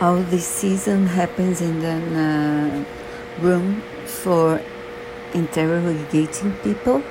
all 0.00 0.22
this 0.22 0.46
season 0.46 1.06
happens 1.06 1.60
in 1.60 1.80
the 1.80 1.96
uh, 2.18 3.42
room 3.42 3.82
for 4.06 4.60
interrogating 5.34 6.52
people. 6.62 7.02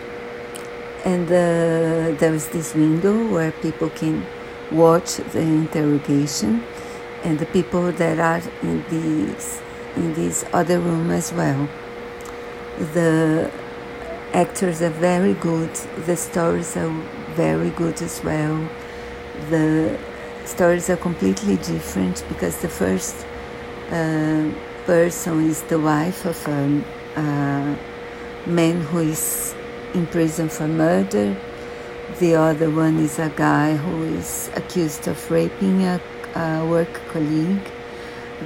And 1.04 1.28
uh, 1.28 2.18
there 2.20 2.34
is 2.34 2.48
this 2.50 2.74
window 2.74 3.28
where 3.32 3.52
people 3.52 3.90
can 3.90 4.26
watch 4.72 5.18
the 5.18 5.42
interrogation 5.42 6.64
and 7.24 7.40
the 7.40 7.46
people 7.48 7.92
that 7.92 8.20
are 8.20 8.42
in 8.62 8.84
this 8.90 9.62
in 9.96 10.14
this 10.14 10.46
other 10.54 10.80
room 10.80 11.12
as 11.12 11.34
well. 11.34 11.68
The 12.94 13.52
actors 14.34 14.82
are 14.82 14.90
very 14.90 15.34
good. 15.34 15.74
The 16.06 16.16
stories 16.16 16.78
are 16.78 16.90
very 17.36 17.72
good 17.72 18.02
as 18.02 18.24
well. 18.24 18.70
The 19.50 20.00
stories 20.48 20.90
are 20.90 20.98
completely 20.98 21.58
different 21.58 22.24
because 22.30 22.62
the 22.62 22.70
first 22.70 23.26
uh, 23.92 24.50
person 24.86 25.46
is 25.46 25.62
the 25.64 25.80
wife 25.80 26.26
of 26.26 26.48
a, 26.48 27.78
man 28.48 28.80
who 28.80 29.00
is 29.00 29.54
in 29.94 30.08
prison 30.08 30.48
for 30.48 30.68
murder. 30.70 31.36
The 32.20 32.36
other 32.36 32.70
one 32.70 32.98
is 33.00 33.20
a 33.20 33.30
guy 33.36 33.76
who 33.76 34.04
is 34.04 34.50
accused 34.56 35.08
of 35.10 35.20
raping 35.30 35.84
a, 35.84 36.00
a 36.34 36.66
work 36.66 36.94
colleague. 37.10 37.70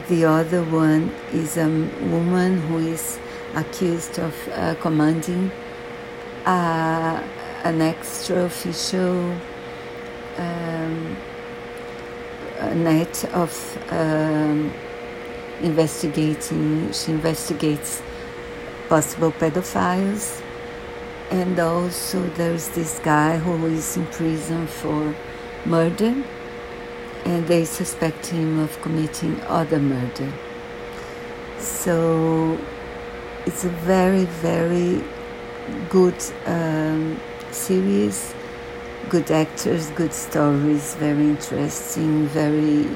The 0.10 0.26
other 0.26 0.64
one 0.64 1.14
is 1.32 1.58
a 1.58 1.68
woman 1.68 2.62
who 2.62 2.80
is 2.80 3.20
accused 3.56 4.18
of 4.18 4.34
uh, 4.48 4.74
commanding 4.82 5.52
uh, 6.46 7.22
an 7.64 7.82
extra 7.82 8.46
official 8.46 9.38
um, 10.38 11.16
net 12.76 13.26
of 13.34 13.52
um, 13.92 14.74
investigating, 15.62 16.92
she 16.92 17.12
investigates 17.12 18.02
possible 18.90 19.32
pedophiles. 19.32 20.42
And 21.32 21.58
also, 21.60 22.28
there's 22.36 22.68
this 22.70 23.00
guy 23.00 23.38
who 23.38 23.66
is 23.68 23.96
in 23.96 24.06
prison 24.08 24.68
for 24.68 25.16
murder, 25.66 26.14
and 27.26 27.48
they 27.48 27.64
suspect 27.64 28.26
him 28.28 28.60
of 28.60 28.82
committing 28.82 29.40
other 29.42 29.80
murder. 29.80 30.32
So, 31.58 32.60
it's 33.46 33.64
a 33.64 33.70
very, 33.70 34.26
very 34.26 35.04
good 35.90 36.22
um, 36.46 37.20
series 37.52 38.34
good 39.10 39.32
actors, 39.32 39.90
good 39.92 40.14
stories, 40.14 40.96
very 40.96 41.30
interesting, 41.30 42.28
very. 42.28 42.88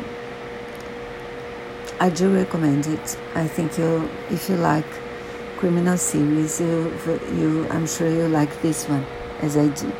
I 2.00 2.10
do 2.10 2.34
recommend 2.34 2.88
it. 2.88 3.18
I 3.36 3.48
think 3.48 3.78
you, 3.78 4.10
if 4.30 4.50
you 4.50 4.56
like 4.58 4.86
criminal 5.58 5.98
series, 5.98 6.60
you, 6.60 6.94
you, 7.34 7.68
I'm 7.70 7.88
sure 7.88 8.10
you 8.10 8.28
like 8.28 8.62
this 8.62 8.88
one, 8.88 9.06
as 9.42 9.58
I 9.58 9.68
did. 9.70 9.96